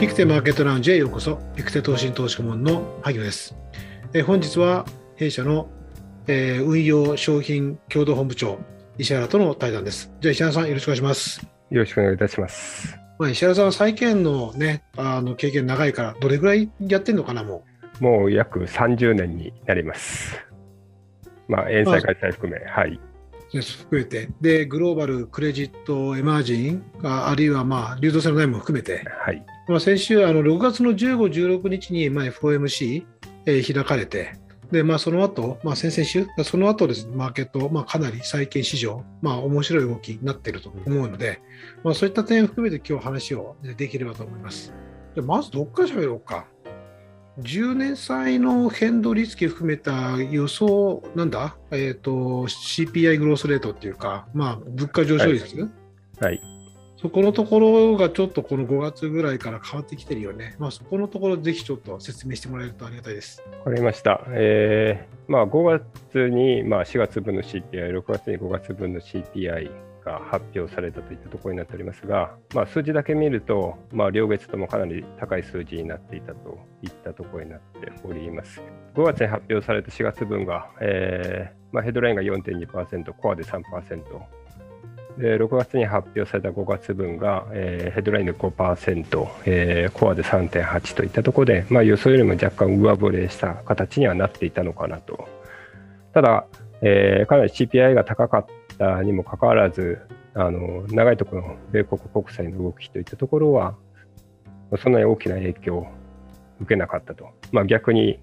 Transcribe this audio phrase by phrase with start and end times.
[0.00, 1.36] ピクテマーケットラウンジへようこそ。
[1.54, 3.54] ピクテ投信投資顧問の萩野です。
[4.14, 4.86] えー本日は
[5.16, 5.68] 弊社の、
[6.26, 8.58] えー運用商品共同本部長、
[8.96, 10.10] 石原との対談です。
[10.22, 11.46] じゃあ石原さんよろしくお願いします。
[11.68, 12.98] よろしくお願いいたします。
[13.18, 17.66] まあ、石原さんは債券のね、あの経験長いから、どれぐらいやってんのかな、も
[18.00, 20.34] もう約30年になります。
[21.46, 22.98] まあ、円債会債含め、はい。
[23.52, 23.56] う。
[23.56, 24.30] ね含めて。
[24.40, 29.44] で、グローバル、クレジット、エマージン、ああるいはまあ流動性のないも含めて、はい。
[29.68, 33.04] まあ、先週、あの6月の15、16日に、まあ、FOMC、
[33.46, 34.34] えー開かれて、
[34.70, 41.40] でまあ、その後、まあ、先々週、その後ですね、マーケット、まあ、かなり債券市場、まあ、面白い動きになっていると思うので、
[41.82, 44.72] まあ、そういった点を含めて今日話をできればと思います。
[45.14, 46.46] でまず、どっから喋ろうか。
[47.42, 52.10] 10年債の変動リスク含めた予想、なんだ、えっ、と、
[52.46, 55.70] CPI グロースレートっていうか、まあ、物価上昇率、
[56.20, 56.40] はい。
[56.96, 60.54] そこのところがちょっとこの5月ぐらいから変わってきてるよね。
[60.58, 63.42] まあ、そこのところぜひちょっと説明してもらえるとありがたいです。
[63.64, 64.22] わかりました。
[64.28, 69.70] えーまあ、5月に、まあ、4月分の CPI、6月に5月分の CPI
[70.04, 78.62] が発表されたといったところになっておりますが、まあ、数字だけ見ると、まあ、両月ともかなり高い数字になっていたといったところになっております。
[78.94, 83.62] 5月に発表された4月分が、えーまあ、ヘッドラインが4.2%、コアで3%、
[85.18, 95.28] で6月に発表された5月分が、えーヘッドラインで5%、えーコアで3.8といったところで、まあ、予想よりも若干上振れした形にはなっていたのかなと。
[96.14, 96.46] ただ、
[96.82, 98.46] えーかなり CPI が高かっ
[98.80, 100.00] たにもかかわらず、
[100.34, 103.76] あの長いところの米国国債の動きといったところは、
[104.78, 105.86] そんなに大きな影響を
[106.60, 107.28] 受けなかったと。
[107.52, 108.20] まあ、逆に、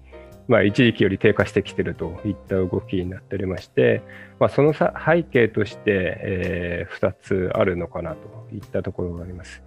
[0.48, 4.02] まあ、一時期より低下してきているといった動きになっておりまして、
[4.40, 4.88] まあ、その背
[5.24, 9.62] 景として、え2つあるのかなといったところがあります。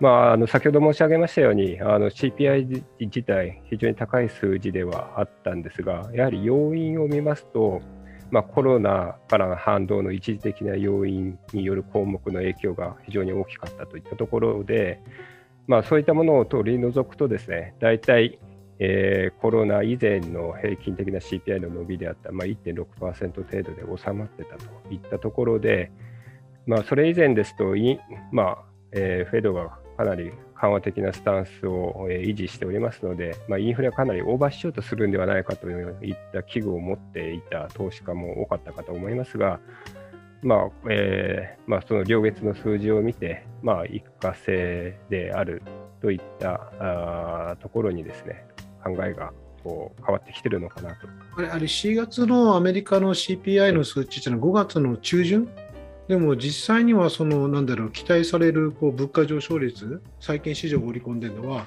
[0.00, 7.82] まあ、あの先ほど申し上げましたように、CPI 自体、非常に高い数字ではあったんですが、やはり要因を見ますと、
[8.30, 15.00] まあ、コロナからの反動の一時的な要因による項目の影響が非常に大きかったといったところで、
[15.66, 18.38] まあ、そういったものを取り除くとですね、大体、
[18.80, 25.92] えーコロナ以前の平均的な CPI の伸びであった、まあ、1.6%程度で収まってたといったところで、
[26.66, 28.00] まあ、それ以前ですと、い
[28.32, 39.60] まあえーフェドがかなり緩和的なスタンスを、維持しておりますので、まあ、インフレはかなりオーバーシュートするんではないかといった危惧を持っていた投資家も多かったかと思いますが、
[40.42, 45.62] まあえーまあ、その両月の数字を見て、まあ、一過性である
[46.00, 48.46] といったあところにですね
[48.84, 49.32] 考えが
[49.64, 51.08] こう変わってきてるのかなと。
[51.38, 55.48] あれ、あれ4月のアメリカの CPI の数値っていうのは5月の中旬
[56.08, 61.64] でも実際にはそのなんだろう期待されるこう物価上昇率債券市場を織り込んでるのは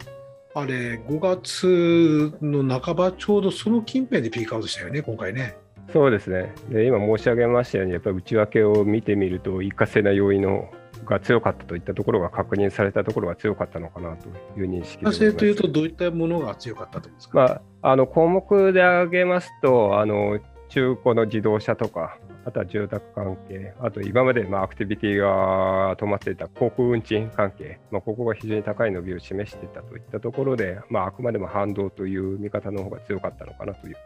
[0.54, 5.58] あれ5月の半ばちょうどその近辺でピークアウトしたよね今回ね。
[5.94, 6.54] そうですね。
[6.70, 10.70] で今申し上げましたように、やっぱり内訳を見てみると、一過性な要因の
[11.06, 14.28] が強かったといったところが確認されたところが強かったのかなと
[14.60, 20.40] いう認識でござというとどういったものが強かったとまあ、あの項目で挙げますと、あの
[20.70, 33.98] 中古の自動車とか、あとは住宅関係、あと今までまあアクティビティが止まっていた航空運賃関係、まあ、ここが非常に高い伸びを示していたといったところで、まあ、あくまでも反動という見方の方が強かったのかなという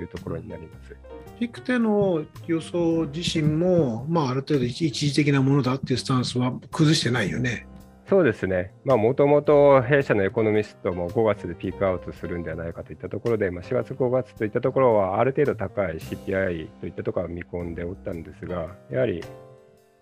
[0.00, 0.96] いうところになります。
[1.38, 7.66] ピクテの予想自身も、まあ、ある程度一一時的なものだっていうスタンスは崩してないよね。
[8.10, 19.22] そうですね、もともと弊社のエコノミストも5月でピークアウトするんではないかといったところで、まあ、4月、5月といったところは、ある程度高い CPI といったところは見込んでおったんですが、やはり、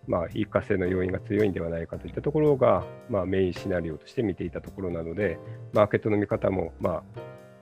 [0.06, 5.38] まあ、一過性の要因が強いんではないかといったところが、まあ、メインシナリオとして見ていたところなので、
[5.74, 7.20] マーケットの見方も、まあ、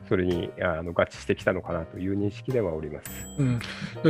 [0.08, 3.10] それにあの合致してきたのかなという認識ではおります。
[3.38, 3.64] うん、で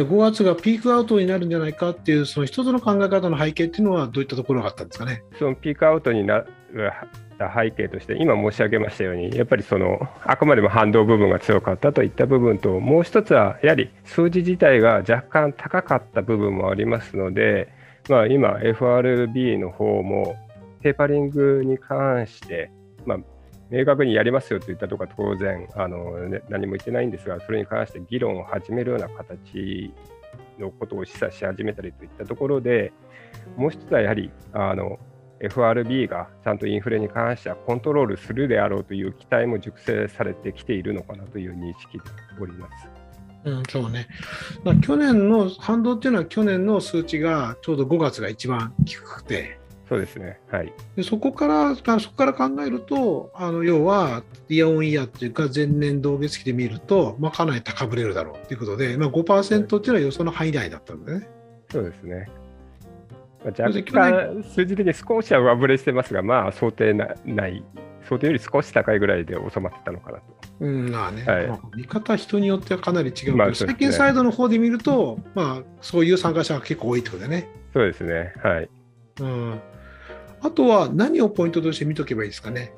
[0.05, 5.23] 5月がピークアウトになるんじゃないかっていうその一つの考え方の背景っていうのはどういったところがあったんですかね？
[5.39, 6.47] そのピークアウトになっ
[7.39, 17.69] た背景として、今申し上げましたように、やっぱりそのあくまでも反動部分が強かったといった部分と、もう一つはやはり数字自体が若干高かった部分もありますので、
[18.09, 20.37] まあ、今、FRB の方も
[20.83, 22.71] テーパリングに関して、
[23.05, 23.19] まあ、
[23.71, 29.93] 明確にやりますよといったところは当然あの、ね、何も言ってないんですが、それに関して議論を始めるような形
[30.59, 32.93] のことを示唆し始めたりといったところで、
[33.57, 34.99] もう一つはやはりあの
[35.41, 42.05] FRB がちゃんとインフレに関してはコントロールするであろうという期待も熟成されてきているのかなという認識で
[42.41, 42.89] おります。
[43.45, 44.09] うん、そうね。
[44.65, 50.41] だ去年の反動っていうのは去年の数値がちょうど5月が一番低くて、そうですね。
[50.51, 50.73] はい。
[50.97, 61.29] でそこから、そこから考えると、あの要は、イヤオンイヤーっていうか、前年同月期で見ると、まあ、かなり高ぶれるだろうということで、まあ、5%っていうのは予想の範囲内だったんでね。
[61.71, 62.29] そうですね。
[63.45, 67.63] まあ、若干、数字的に少しは上振れしてますが、まあ、想定なない
[68.09, 70.25] 想定より少し高いぐらいで収まってたのかなと。
[70.61, 77.49] うんまあね、はいまあ、見方、人によってはかなり違うけど、まあね、債券サイドの方で見ると、まあ、そういう参加者が結構多いってことでね。
[77.73, 78.71] そうですね、はい。
[79.21, 79.61] うん、
[80.41, 82.73] あとは何をポイントとして見とけばいいですかね？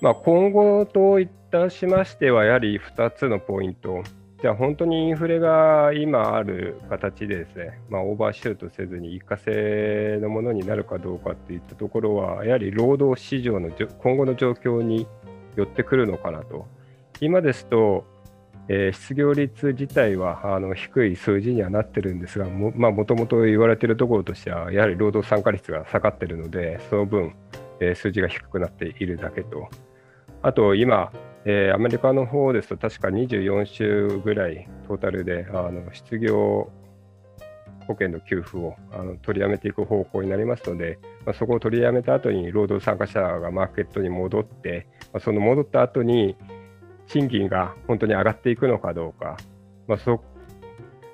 [0.00, 4.02] まあ、今後といたしましては、やはり2つのポイント。
[4.40, 15.06] じゃあ本当にインフレが今ある形でですね、まあ、オーバーシュートせずに一過性のものになるかどうかっていったところは、やはり労働市場の今後の状況に
[15.54, 16.66] よってくるのかなと。
[17.20, 18.04] 今ですと、
[18.68, 27.34] えー、失業率自体はあの低い数字にはなってるんですが、もともと言われているところとしては、やはり労働参加率が下がっているので、その分、
[27.80, 29.68] えー、数字が低くなっているだけと。
[30.42, 31.12] あと今、
[31.44, 36.70] えー、アメリカの方ですと確か24週ぐらいトータルであの失業
[37.86, 46.36] 保険の給付をあの取りやめていく方向になりますので、まあ、そこを取りやめた後に労働参加者がマーケットに戻って、まあ、その戻った後に
[47.12, 49.36] 賃金が本当に上がっていくのかどうか、
[49.86, 50.22] まあ、そ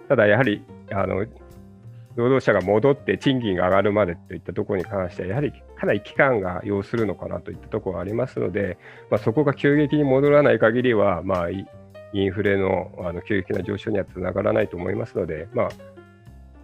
[0.09, 1.27] ただやはりあの
[2.15, 8.79] 労働者が戻って賃金が上がるまでといったところに関しては、やはりかなり期間が要するのかなといったところがありますので、
[9.11, 11.67] まあ、そこが急激に戻らない限りは、まあ、イ
[12.25, 15.75] ンフレのあの急激な上昇にはつながらないと思いますので、まあ、た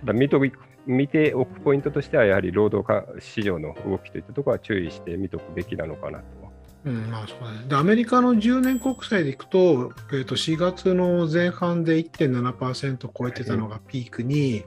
[0.06, 0.40] だ見と
[0.86, 6.44] 見ておくポイントとしては、やはり労働市場の動きといったところは注意して見ておくべきなのかなと。
[6.84, 14.64] うんまあそうね、でアメリカの10年国債でいくと,、えー、と4月の前半で1.7%超えてたのがピークに、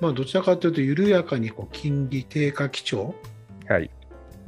[0.00, 3.14] まあ、どちらかというと緩やかにこう金利低下基調、
[3.68, 3.88] はい、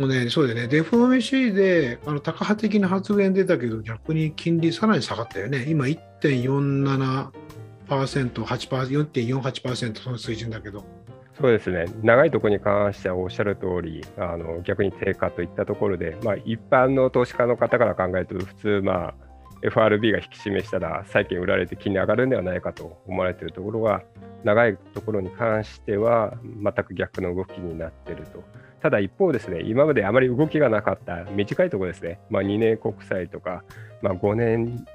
[0.00, 5.66] もうね、そうでね、デフォメ c であの高波的な発言出たけど、逆に金利さらに下がったよね。
[5.68, 7.30] 今1.47%、
[7.86, 10.86] 4.48%その水準だけど。
[11.40, 19.14] そうですね、長いところに関してはおっしゃる通り、あの逆に低下といったところで、まあ、一般の投資家の方から考えると、普通、まあ、
[19.62, 24.02] FRB が引き締めしたら債券売られて金利上がるんではないかと思われているところが
[24.44, 28.42] 長いところに関しては全く逆の動きになっていると。
[28.82, 33.62] ただ一方ですね、今まであまり動きがなかった短いところですね、まあ、2年国債とか、
[34.02, 34.86] まあ、5年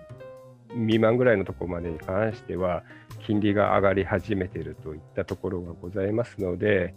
[0.69, 2.83] 未満ぐらいのところまでに関しては、
[3.19, 6.93] 金利が上がり始めているといったところがございますので、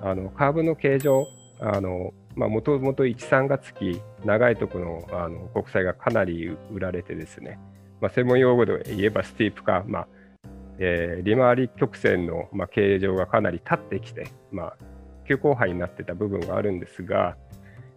[0.00, 1.26] あのカーブの形状、
[1.60, 7.58] あのもともと1、3月期、長いところのあの国債がかなり売られてですね、
[8.00, 10.08] まあ、専門用語で言えばスティープ化、まあ
[10.78, 14.76] えー、利回り曲線の、まあ、形状がかなり立ってきて、まあ、
[15.26, 17.36] 急降下になってた部分があるんですが、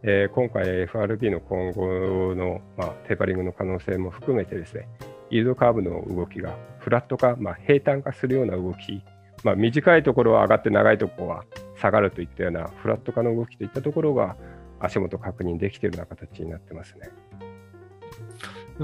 [0.03, 4.87] えー、今回 FRB の今後の、まあ、テーパリングの可能性も含めてですね、
[5.29, 9.03] イールドカーブの動きがフラット化、まあ、平坦化するような動き、
[9.43, 11.43] まあ、短いところは上がって長いところは
[11.79, 14.35] 下がるといったようなフラット化の動きといったところが
[14.79, 17.09] 足元確認できているような形になってますね。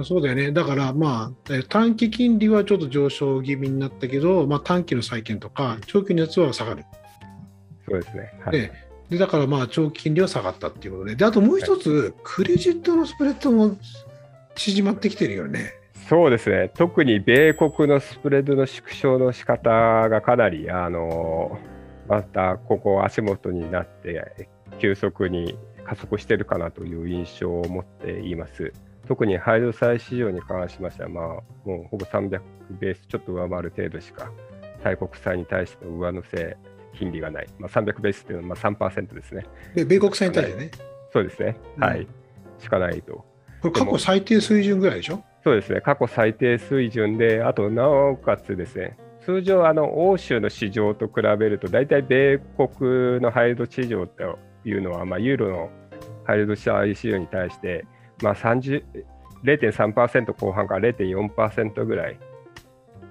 [0.04, 0.52] そうだよね。
[0.52, 6.84] だから、まあ、短期金利はちょっと上昇気味になったけど、まあ、短期の債券とか、長期のやつは下がる。
[7.88, 8.34] そうですね。
[8.44, 8.72] はい、で
[9.10, 13.78] でだから、まあ、長期金利は下がったっていうことで、であともう一つ、はい、クレジットのスプレッドも
[14.56, 15.74] 縮まってきてるよね。
[16.08, 16.70] そうですね。
[16.76, 19.70] 特に米国のスプレッドの縮小の仕方
[20.10, 21.74] がかなり、あのー
[22.06, 28.74] またここ足元になって急速に加速しているかなという印象を持っています。
[29.08, 31.26] 特にハイド債市場に関しましては、まあ、
[31.66, 32.42] もうほぼ300
[32.72, 34.32] ベースちょっと上回る程度しか、
[34.84, 36.58] 対国債に対しての上乗せ
[36.98, 39.46] 金利がない、まあ、300ベースというのはまあ3%ですね。
[39.74, 40.72] で米国債に対してね。
[41.14, 42.06] そうですね、うん、はい、
[42.60, 43.14] しかないと。
[43.62, 45.24] これ、過去最低水準ぐらいでしょ？
[45.44, 55.70] そうですね、過去最低水準で、あとなおかつですね、通常、あの欧州の市場と比べると、大体米国のハイド市場というのは、まあ、ユーロの
[56.26, 56.86] ハイド市場
[57.18, 57.86] に対して、
[58.22, 62.18] まあ、0.3%後半から0.4%ぐらい、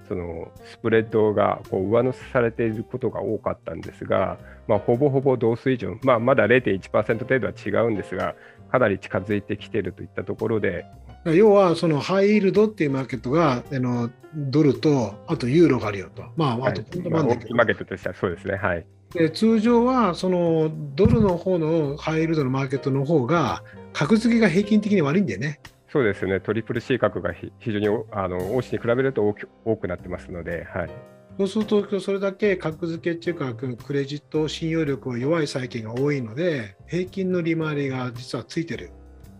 [0.08, 8.34] そのスプレッドがこう上乗せされていることが多かったんですが、まあ、ほぼほぼ同水準、まあ、まだ0.1%程度は違うんですが、
[8.70, 10.86] かなり近づいてきているといったところで、
[11.24, 16.24] 要はそのハイイールドっていうマーケットがあのドルとあとユーロがあるよと。
[16.36, 18.56] まあ、あとポンドマンマーケットとしてはそうですね。
[18.56, 18.86] はい。
[19.14, 23.62] で通常はそのドルの方のハイイールドのマーケットの方が
[23.92, 25.60] 格付けが平均的に悪いんだよね。
[25.92, 29.36] そうですね、トリプル C 格が非常にあの欧州に比べると
[29.66, 30.90] 多くなってますので、はい、
[31.36, 38.90] そうすると、それだけ格付けっていうか、クレジット信用力は弱い債券が多いので、平均の利回りが実はついてる。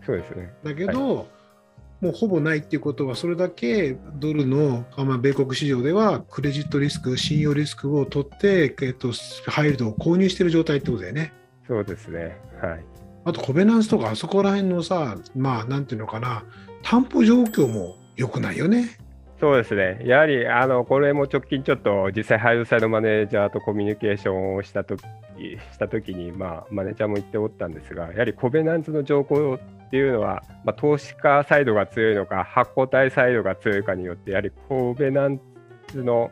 [0.05, 0.53] そうですね。
[0.63, 1.25] だけど、はい
[2.03, 9.13] もうほぼないっていうことは、それだけドルの、まあ、米国市場ではクレジットリスク、信用リスクを取って、えっと、
[9.47, 11.31] ハイルドを購入している状態ってことだよね。
[11.65, 12.37] そうですね。
[12.61, 12.85] はい。
[13.23, 16.43] あと、コベナンスとか、あそこら辺のさ、まあ、なんていうのかな、
[16.81, 18.97] 担保状況も良くないよね。
[19.39, 25.01] そうですね、やはりあのこれも直近、ちょっと実際、ハイドサイドマネージャーとコミュニケーションをしたとき
[25.73, 29.59] した時に、まあ、マネージャーも言っておったんですが、やはりコベナンツの条項
[29.93, 35.39] っていうのは、まあ、投資家サイドが強いのか、発行体サイドが強いかによって、やはりコベナン
[35.87, 36.31] ツの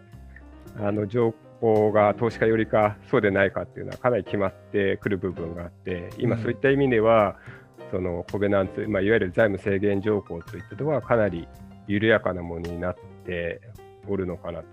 [0.80, 7.36] あの条項が投資家よりか、そうでないかっていうのは、かなり決まってくる部分があって、今、そういった意味では、
[7.80, 11.48] うん、そのコベナンツ、まあ、いわゆる財務制限条項といったところは、かなり
[11.86, 12.96] 緩やかなものになっ
[13.28, 13.62] て
[14.08, 14.66] おるのかなと。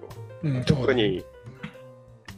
[0.45, 1.23] うん、特に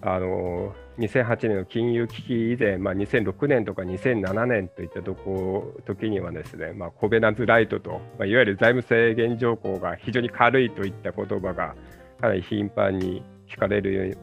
[0.03, 11.75] あの2008年の金融危機以前、まあ、2006年とか2007年といったとこ時にはですね、まあ、コベナンズライトと、まあ、いわゆる財務制限条項が非常に軽いといった言葉が
[12.21, 14.17] かなり頻繁に聞かれるよ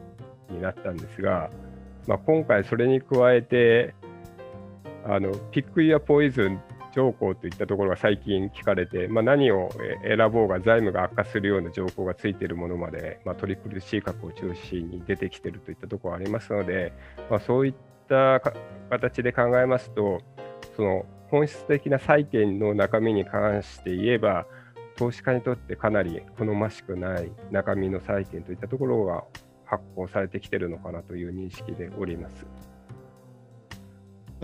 [0.50, 1.50] うになったんですが、
[2.06, 3.94] まあ、今回それに加えて
[5.04, 6.60] あのピックイヤポイズン
[6.92, 9.70] 条項といったところが最近聞かれて、まあ、何を
[10.02, 16.92] 選ぼうが財務が悪化するような条項がついているものまで、まあ、トリプル C 格を中心に出てきているといったところがありますので、
[17.30, 17.74] まあ、そういっ
[18.08, 18.40] た
[18.90, 20.20] 形で考えますと、
[20.76, 24.46] その本質的な債券の中身に関して言えば、
[24.96, 29.22] 投資家にとってかなり好ましくない中身の債券といったところが
[29.64, 32.46] 発行されてきているのかなという認識でおります。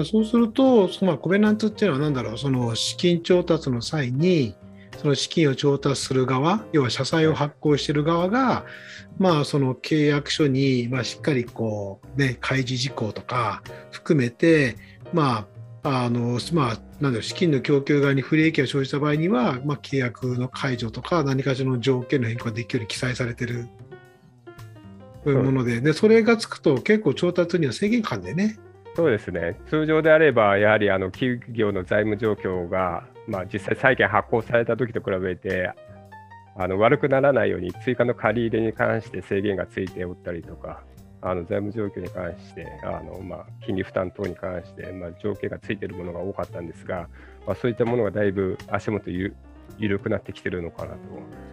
[0.03, 4.57] そうすると、そのコベナントっていうのは何だろう、その資金調達の際に、
[4.99, 8.65] その資金を調達する側、要は社債を発行している側が、
[9.19, 14.77] まあ、その契約書に、まあ、しっかりこう、ね、開示事項とか含めて、
[15.13, 15.47] ま
[15.83, 23.69] あ、あの、まあ、なんだろう、資金の供給側に不利益が生じた場合には、まあ、契約の解除とか、何かしらの条件の変更ができるように記載されてる
[25.25, 28.59] もので、で、それがつくと結構調達には制限感でね。
[28.95, 35.73] そうですね、通常であれば、やはりあの企業の財務状況が、まあ、実際、債券発行された時と比べて、
[36.57, 40.85] あの悪くならないように追加の借り入れに関して制限がついておったりとか、
[41.21, 47.09] あの財務状況に関して、あのまあ、金利負担等に関して、まあ、条件がついているものが多かったんですが、
[47.47, 49.35] まあ、そういったものがだいぶ足元ゆ
[49.79, 50.99] 緩くなってきてるのかなと。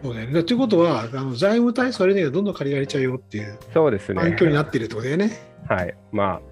[0.04, 0.44] そうね。
[0.44, 4.22] ということは、あの財務体操れがどんどん借りられちゃうよっていう、そうですね。
[4.22, 5.32] 環境になっているってことだよね。
[5.68, 5.96] はい。
[6.12, 6.51] まあ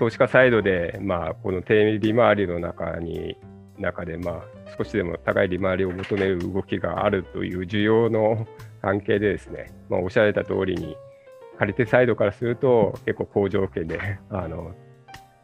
[0.00, 3.36] 投資家サイドで、まあ、この低利回りの中に
[3.78, 4.42] 中で、まあ、
[4.78, 8.46] 少しでも高い利回りを求める動きがあるという需要の
[8.80, 10.96] 関係でですね、まあ、おっしゃられた通りに、
[11.58, 14.74] 借り手サイドからすると結構好条件で、 あの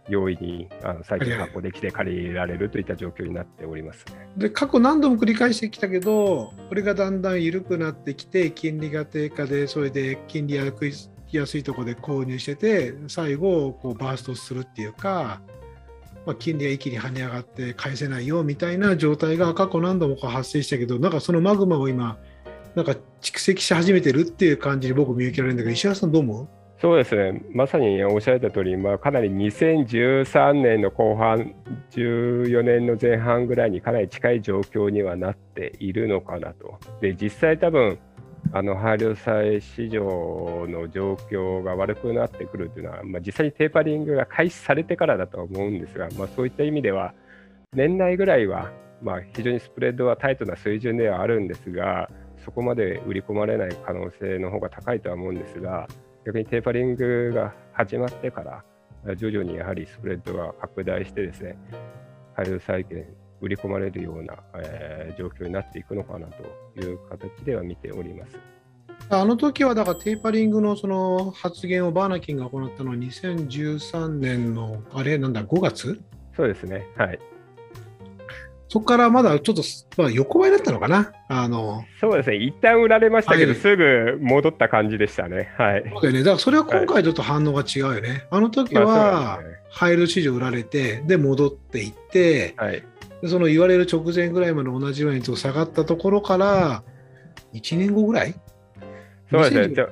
[0.09, 10.59] 容易にあの債券発行できて借りられるといった状況になっております、ね、で過去何度も繰り返してきたけど、これがだんだん緩くなってきて、金利が低下で、それで金利
[11.37, 15.41] や安いところで購入してて、最後こうバーストするっていうか、
[16.27, 22.19] まあ、金利が一気に跳ね上がって返せないよみたいな状態が過去何度も発生したけど、なんかそのマグマを今、
[22.75, 26.49] なんか蓄積し始めてるっていう感じに僕見受けられるんだけど、石原さんどう思う？
[26.79, 31.55] そうですね、まさにおっしゃられた通り、まあ、かなり2013年の後半、
[31.93, 36.79] 14年の前半ぐらいにかなり近い状況にはなっているのかなと。
[37.01, 37.99] で、実際多分
[38.53, 47.15] あの配慮債市場の状況が悪くなってくるというのは、まあ、実際にテーパリングが開始されてからだと思うんですが、まあ、そういった意味では、
[47.75, 48.73] 年内ぐらいは、
[49.03, 52.09] まあ、非常にスプレッドはタイトな水準ではあるんですが、
[52.45, 55.87] そこまで売り込まれない可能性の方が高いとは思うんですが、
[56.25, 58.43] 逆にテーパリングが始まってか
[59.05, 61.59] ら、徐々にやはりスプレッドが拡大してですね、
[62.35, 63.07] 配慮債券
[63.41, 68.39] 売り込まれるような、えー、状況になっていくのかなという形では見ております。
[69.09, 76.01] あの時はだからテーパリングのその発言をバーナキンが行ったのは2013年のあれなんだ5月？
[76.37, 76.87] そうですね。
[76.97, 77.19] はい。
[78.69, 79.63] そこからまだちょっと、
[79.97, 81.13] まあ、横ばいだったのかな？
[81.29, 82.37] あのそうですね。
[82.37, 85.55] 一旦売られましたけど、はい、すぐ戻った感じでしたね。
[85.57, 85.85] はい。
[85.89, 86.19] そうだよね。
[86.21, 89.41] だからそれは今回ちょっと反応が違うよね、はい、あの時は、
[89.71, 92.83] 入る市場売られてで戻っていって、はい、
[93.25, 96.83] その言われる直前ぐらいまで同じように下がったところから
[97.55, 98.35] 1年後ぐらい？
[99.31, 99.85] そうですね。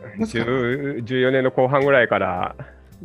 [1.00, 2.54] 14年の後半ぐらいから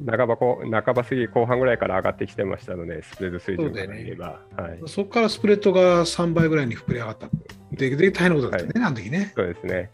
[0.06, 7.30] 半ばこ半ば過ぎ後半ぐらいから上がってきてましたので、スプレッド水準から言えば、そはい、そこからスプレッドが3倍ぐらいに膨れ上がった。
[7.72, 9.34] で、で大変なことだったね、はい、あの時ね。
[9.36, 9.90] そうですね。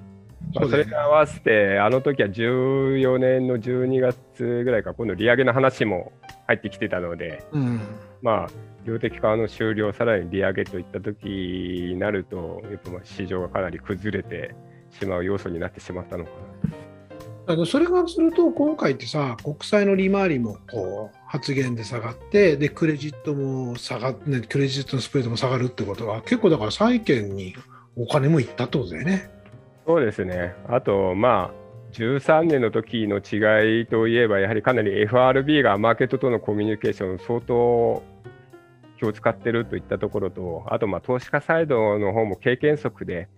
[0.54, 6.12] まあ、それに合わせて、あの時は14年の12月ぐらいか、今度、利上げの話も
[6.48, 7.82] 入ってきてたので、うん、
[8.22, 8.50] まあ、
[8.86, 14.56] 量的緩和の終了、さらに利上げといった時になると、やっぱ市場がかなり崩れて
[14.92, 16.76] しまう要素になってしまったのかな。
[17.48, 27.56] あのそれがすると、今回ってさ、国債の利回りもこう発言で下がって、でクレジットも下がって、クレジットのスプレードも下がるってことは、結構だから債券に
[27.96, 29.30] お金もいったってことだよね。
[29.86, 30.56] そうですね。
[30.68, 31.65] あと、まあ、
[31.96, 38.04] 13年の時の違いといえば、やはりかなり FRB がマーケットとのコミュニケーション、相当
[39.00, 43.30] 気を使ってるといったところと、あと、まあ、投資家サイドの方も経験則で、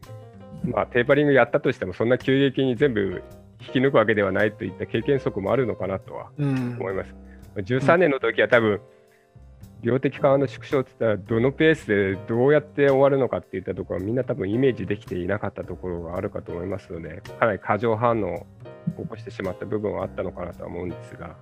[0.64, 3.24] まあ、テーパリングやったとしても、そんな急激に全部
[3.62, 7.16] 引き抜くわけではないといった経験則もあるのかなとは思います。
[7.56, 8.82] うん、13年の時は多分、
[9.82, 18.46] 量的緩和の縮小って言ったら、どのペースでどうやって終わるのかっていったところは、みんな多分イメージできていなかったところがあるかと思いますので、かなり過剰反応を
[19.04, 21.36] 起こしてしまった部分はあったのかなとは思うんですが。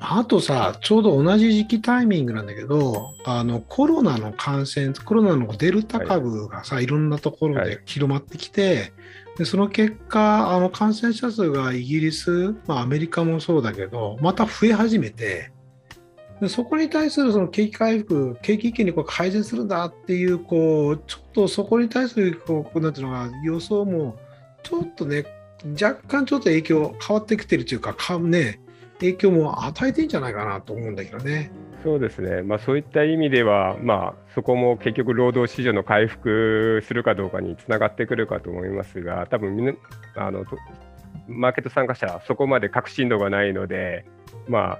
[0.00, 8.92] あとさ、ちょうど同じ時期タイミングなんだけど、あのコロナの感染、コロナのデルタ株がさ、はい、いろんなところで広まってきて、はい、
[9.38, 15.50] でその結果、あの感染者数がイギリス、まあ、アメリカもそうだけど、また増え始めて、
[16.40, 24.16] でそこに対するその景気回復、景気一気にこう改善するんだっていう、こうちょっとそこに対するこうなんていうのが予想も
[24.62, 25.24] ちょっとね、
[25.80, 28.60] 若干ちょっと影響変わってきてるというか、かね、
[29.00, 31.50] 影響も与えていいんじゃないかなと思うんだけどね。
[31.82, 39.74] そうですね、まあ、そういった意味では、まあ、そこも結局、労働市場の回復するかどうかにつながってくるかと思いますが、多分みんな
[40.16, 40.44] あの
[41.28, 44.04] マーケット参加者、そこまで確信度がないので、
[44.48, 44.78] まあ、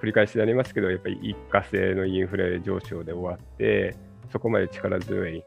[0.00, 3.96] 繰り返しになりますけど、やっぱり一過性のインフレ上昇で終わって、
[4.30, 5.44] そこまで力強い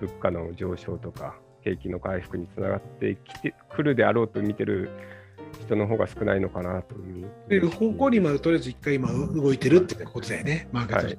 [0.00, 4.90] 物価の上昇とか、景気の回復につながってきてくるであろうと見てる
[5.60, 7.30] 人の方が少ないのかなという。
[7.48, 11.18] で方向にまでとりあえず一回今動いてるってことだよね、マーケット、はい、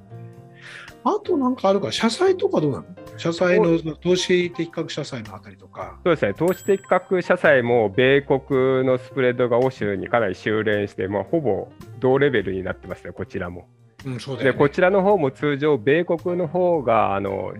[1.07, 2.85] あとなんかあるか、社債とかどうなの？
[3.17, 5.99] 社債の投資的確社債のあたりとか。
[6.03, 13.67] そうですね、投資的確社債も米国のスプレッドが欧州にかなり修練して、まあ、ほぼ同レベルになってますね、こちらも。
[14.03, 17.53] うんそうね、でこちらの方も通常、米国の方があの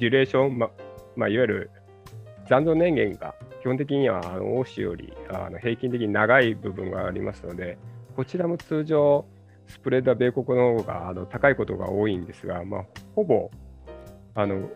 [0.00, 0.70] デュレーション、ま
[1.14, 1.70] まあ、いわゆる
[2.48, 7.76] 残存年限が基本的にはあの欧州よりあの平均的に長い部分がありますので、
[8.16, 9.26] こちらも通常、
[9.66, 13.50] スプレッドは米国の方があの高いことが多いんですが、まあ、ほぼ
[14.34, 14.68] あの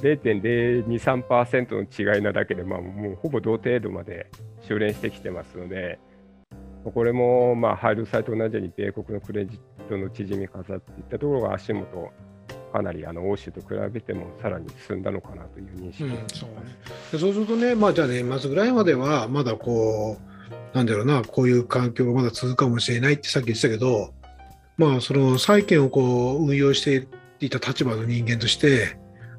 [0.00, 4.30] 0.023%の違いなだけで、まあ、もうほぼ同程度まで
[4.62, 5.98] 修練してきてますので、
[6.84, 12.10] これもまあハイルサイと同じように米国のクレジットの縮み方っていったところが足元、
[12.72, 16.56] かなりあの欧州と比べてもさらに進んだのかなという認識、うん、そうね、
[17.10, 24.12] そうするとね、まあ、じゃあ年末ぐらいまではまだこう、なんだろうな、こういう環境がまだ続くかもしれないってさっき言ってたけど、
[24.78, 27.08] まあ、その債券をこう運用して
[27.40, 28.96] いた立場の人間として、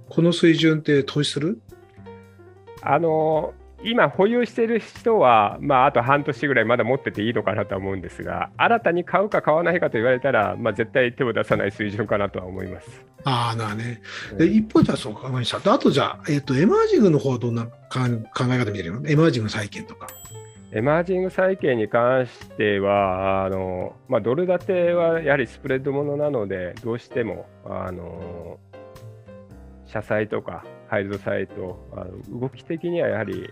[0.10, 1.62] この水準って投資する？
[2.82, 13.06] あの今、保有している人は、まあ、あと半年ぐらいまだ持ってていいのかなとは思うんですが、新たに買うか買わないかと言われたら、まあ、絶対手を出さない水準かなとは思います。
[13.24, 14.02] ああ、なね。
[14.38, 15.74] で一方、じゃあ、そうか、ました。
[15.74, 17.72] あと、じゃあ、えっ、ー、と、エマージングの方はどんな考
[18.02, 19.08] え方見てるの？
[19.08, 20.08] エマージング債券とか。
[20.72, 28.60] エマージング債券に関しては、あのまあ、ドル建てはやはりスプレッドものなので、どうしても、あの
[29.88, 33.50] 社債とかハイルド債とあの動き的にはやはり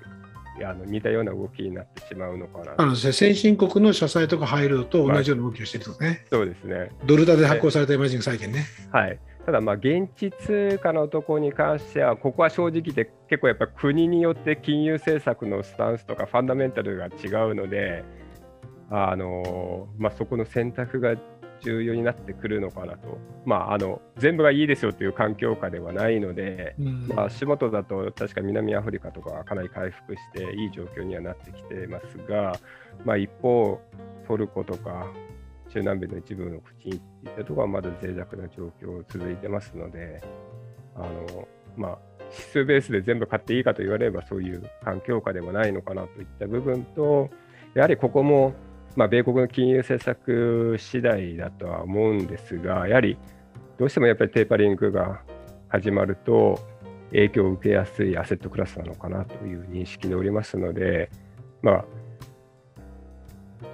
[0.64, 2.76] あの似たような動きになってしまうのかな。
[2.78, 6.92] あの先進国の社債とか入ると同じような動きをしているとね、はい、そうですね。
[7.06, 8.66] ドル建て発行されたエマージング債券ね。
[8.92, 17.10] はい、ただ、現地通貨のところに関しては、ここは正直で結構やっぱ国によって金融政策のスタンスとかファンダメンタルが違
[17.50, 18.04] うので、
[18.90, 21.16] あのまあ、そこの選択が
[21.62, 32.60] 重要になってくるのかなと、まあ、あの全部がいいですよという環境下ではないので、うん、まあ、足元だと確か南アフリカとかはかなり回復していい状況にはなってきてますが、
[33.06, 33.80] まあ、一方、
[34.28, 35.08] トルコとか
[35.70, 37.02] 中南米の一部の国といっ
[37.38, 40.22] たところはまだ脆弱な状況続いてますので、
[40.96, 42.00] あのまあ、
[42.32, 47.30] 指数ベースで全部買っていいかと言われればそういう環境下ではないのかなといった部分と、
[47.74, 48.54] やはりここも
[48.98, 53.16] まあ、米国の金融政策次第だとは思うんですが、やはり
[53.78, 55.22] どうしてもやっぱりテーパリングが
[55.70, 56.60] 始まると、
[57.12, 61.12] 影響を受けやすいアセットクラスなのかなという認識でおりますので、
[61.62, 61.86] まあ、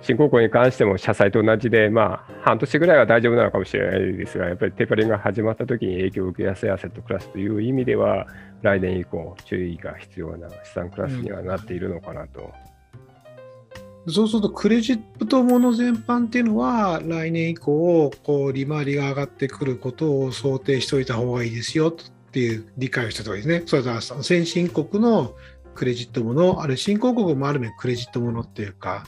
[0.01, 8.27] 新興国に関しても社債と同じで、まあ、半年ぐらいは大丈夫なのかもしれないですが、やっぱりテーパリングが始まったときに影響を受けやすいアセットクラスという意味では、
[8.61, 12.51] 来年以降、注意が必要な資産クラスにはなっているのかなと。
[14.07, 21.93] そうすると、クレジットもの全般っていうのは、来年以降、こう利回りが上がってくることを想定しておいた方がいいですよっ
[22.31, 23.63] ていう理解をした方がいいですね。
[23.65, 25.33] それから先進国の
[25.73, 29.05] クレジットもの、あるいは新興国もある面クレジットものっていうか。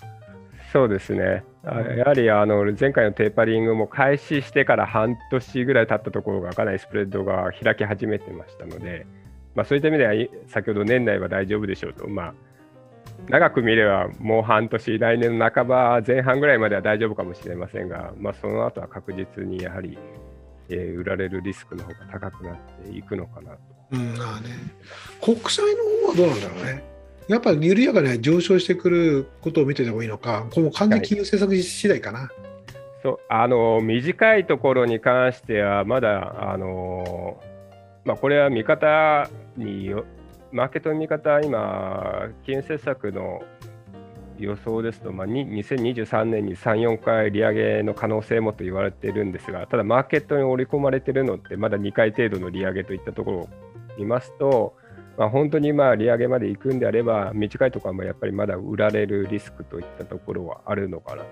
[0.75, 1.45] そうですね。
[1.63, 9.07] やはりあの前回のテーパリングも開始してから半年ぐらい経ったところがかなりスプレッドが開き始めてましたので、
[9.55, 10.13] まあ、そういった意味では
[10.47, 12.33] 先ほど年内は大丈夫でしょうと、まあ、
[13.29, 19.97] 長く見ればもう半年、来年の半ば前半ぐらいまでは大丈夫かもしれませんが、まあ、その後は確実にやはり、
[20.67, 23.57] えー、売られるリスクの方が高くなっていくのかなと。
[23.93, 24.49] うんまあね、
[25.21, 26.94] 国債の方はどうなんだろうね。
[27.27, 32.29] やっぱり緩やかに上昇してくることを見てた方がいいのか、この完全金融政策次第かな。
[33.01, 37.39] そうあの短いところに関しては、まだあの、
[38.03, 40.05] まあ、これは見方によ
[40.51, 43.43] マーケットの見方、今、金融政策の
[44.39, 53.49] 予想ですと、まあ、2023年に3、4回利上げの可能性もと言われているんですが、ただ、マーケットに織り込まれているのって、まだ2回程度の利上げといったところを
[53.97, 54.75] 見ますと、
[55.17, 61.27] まあ、本当にまあ利上げまで行くんであれば、短いところはやっぱりまだ売られるリスクといったところはあるのかなと。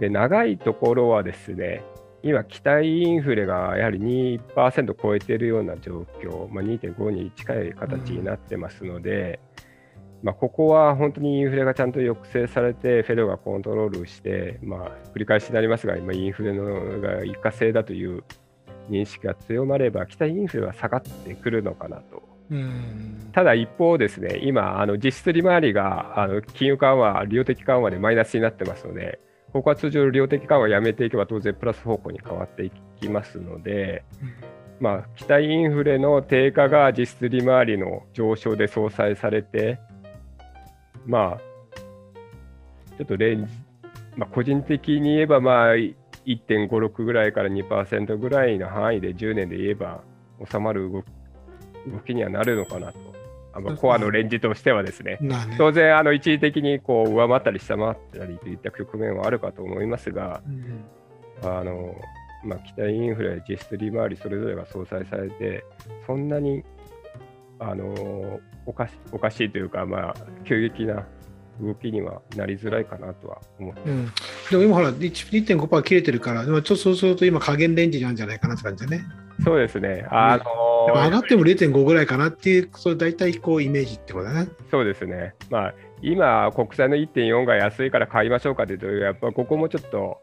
[0.00, 1.84] で長いところはですね、
[2.22, 9.40] 今、期待インフレがやはり2%超えているような状況、まあ、2.5に近い形になってますので、
[10.22, 18.24] うん、まあ、ここは本当にインフレがちゃんと抑制されて、フェドがコントロールして、まあ、繰り返しになりますが、今、インフレのが一過性だという
[18.88, 22.33] 認識が強まれば、期待インフレは下がってくるのかなと。
[23.32, 29.18] ただ一方ですね、今、あの実質利回りがあの金融緩和、量的緩和でマイナスになってますので、
[29.52, 34.04] ここは通常、量的緩和をやめていけば当然プラス方向に変わっていきますので、
[34.80, 39.78] まあ、期待インフレの低下が実質利回りの上昇で相殺されて、
[41.06, 41.40] まあ、
[42.98, 43.52] ちょっとレンジ、
[44.16, 50.02] まあ、個人的に言えば、まあ、1.56ぐらいから2%ぐらいの範囲で10年で言えば
[50.50, 51.06] 収まる動き
[52.14, 52.98] にはなるのかなと。
[53.56, 55.36] あのコアのレンジとしてはですね、ね。
[55.56, 61.94] 当然あの一時的にこう上回ったり下回ったりといった局面はあるかと思いますが、うん、あの
[62.44, 65.64] まあ、期待インフレ、実質利回りそれぞれが相殺されて、
[66.06, 66.62] そんなに
[67.58, 71.06] あのおかしおかしいというか、まあ、急激な
[71.60, 74.12] 動きにはなりづらいかなとは思って、うん、
[74.50, 79.04] でも今ほら1.5%切れてるから、でもちょっとそうすると今加減レンジなんじゃないかなって感じだね。
[79.42, 80.06] そうですね。
[80.10, 80.46] あのー、
[80.86, 84.48] 上がっても0.5ぐらいかなっていう、それ大体こうイメージってことだね。
[84.70, 85.34] そうですね。
[85.50, 90.20] まあ、今、国債の1.4が安いから買いましょうかというと、やっぱここもちょっと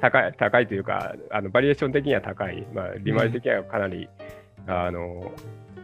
[0.00, 4.08] 高い高いというか、あのバリエーション的には高い、まあ、利回り的にはかなり、
[4.66, 5.32] うん、あの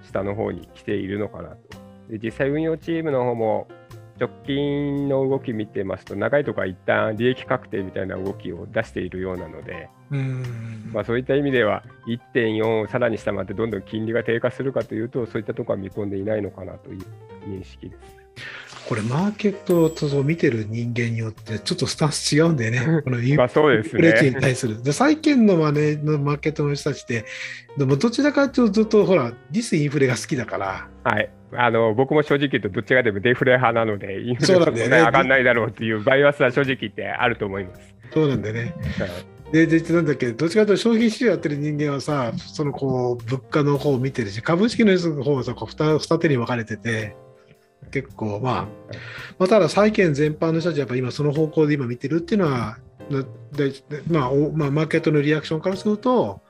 [0.03, 1.57] 下の方に来ているのかなと。
[2.11, 3.67] で実際、運用チームの方も
[4.21, 17.01] 直近の動き見てますと、長いところは一旦利益確定みたいな動きを出しているようなので、まあ、そういった意味では、1.4をさらに下回ってどんどん金利が低下するかというと、そういったところは見込んでいないのかなという
[17.47, 18.25] 認識です。
[18.89, 24.83] これ、マーケットと見てる人間によって、ちょっとスタンス違うんだよね、 このインフレ値に対する。
[24.83, 27.25] で債券のマネーのマーケットの人たちって、
[27.79, 30.89] でもどちらかというと、ずっとほら、ディスインフレが好きだから。
[31.03, 37.95] はいあの僕も正直言うと、どっちかでもデフレ派なので、インフレは、ね、上がらないだろうっていうバイアスは正直言ってあると思います。
[38.13, 38.75] そうなんだよね。
[39.55, 47.15] で、で、なんだっけ、どっちかというと消費市場やってる人間はさ、そのこう、物価の方を見てるし、株式の方はさ、こう二二手に分かれてて、
[47.93, 48.63] 結構、まあ、
[49.39, 52.79] まあ、ただ債券全般の人たちはやっぱ今その方向で今見てるっていうのは、
[53.53, 53.73] で
[54.11, 56.41] まあ、まあ、マーケットのリアクションからすると、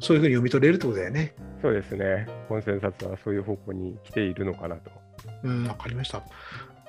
[0.00, 1.34] そういうふうに読み取れるってことだよね。
[1.62, 2.26] そうですね。
[2.50, 4.90] コンセンサスはそういう方向に来ているのかなと。
[5.44, 6.22] うん、わかりました。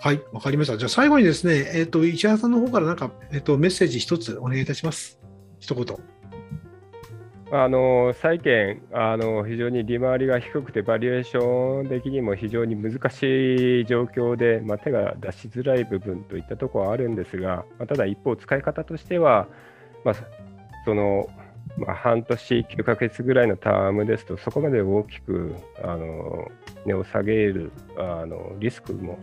[0.02, 0.78] はい、わかりました。
[0.78, 5.25] じゃあ最後にですね、えっ、ー、と、石原さんの方からなんか、えっ、ー、と、メッセージ一つお願いいたします。
[5.66, 5.86] 一言。
[7.52, 19.48] あの債券あの、非常に利回りが低くて、バリエーション的にも非常に難しい状況で、まあ、手が出しづらい部分といったところはあるんですが、まあ、ただ一方、使い方としては、
[20.04, 20.16] まあ、
[20.86, 21.30] その
[21.78, 26.50] まあ、半年、9ヶ月ぐらいのタームですと、そこまで大きくあの
[26.86, 29.18] 値を下げるあのリスクも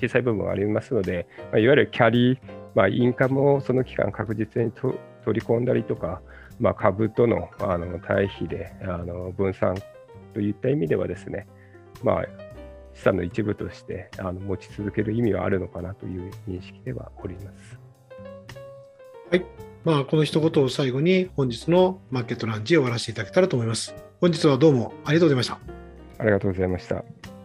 [0.00, 2.38] 小さい部分はありますので、まあ、いわゆるキャリー、
[2.74, 4.94] まあ、インカムをその期間確実にと
[5.26, 6.22] 取り込んだりとか、
[6.60, 9.76] まあ、株とのあの対比であの分散
[10.32, 11.48] といった意味ではですね、
[12.04, 12.24] まあ、
[12.94, 17.78] 資産の一部としてあの持ち続ける意味はあるのかなという認識ではおります。
[19.30, 19.44] はい
[19.84, 23.94] まあ、この一言を最後に本日のマーケットランチを終わらせていただけたらと思います。
[24.20, 25.58] 本日はどうもありがとうございました。
[26.18, 27.35] ありがとうございました。